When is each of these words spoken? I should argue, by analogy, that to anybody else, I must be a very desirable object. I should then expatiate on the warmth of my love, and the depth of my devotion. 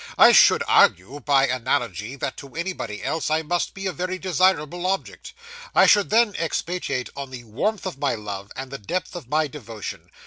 I 0.17 0.31
should 0.31 0.63
argue, 0.67 1.19
by 1.19 1.45
analogy, 1.45 2.15
that 2.15 2.35
to 2.37 2.55
anybody 2.55 3.03
else, 3.03 3.29
I 3.29 3.43
must 3.43 3.75
be 3.75 3.85
a 3.85 3.91
very 3.91 4.17
desirable 4.17 4.87
object. 4.87 5.31
I 5.75 5.85
should 5.85 6.09
then 6.09 6.33
expatiate 6.39 7.11
on 7.15 7.29
the 7.29 7.43
warmth 7.43 7.85
of 7.85 7.99
my 7.99 8.15
love, 8.15 8.51
and 8.55 8.71
the 8.71 8.79
depth 8.79 9.15
of 9.15 9.29
my 9.29 9.45
devotion. 9.45 10.09